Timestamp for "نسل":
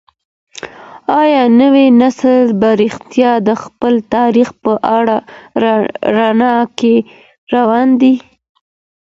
2.01-2.45